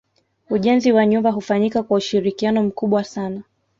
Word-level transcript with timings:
Ujenzi 0.49 0.91
wa 0.91 1.05
nyumba 1.05 1.31
hufanyika 1.31 1.83
kwa 1.83 1.97
ushirikiano 1.97 2.63
mkubwa 2.63 3.03
sana 3.03 3.43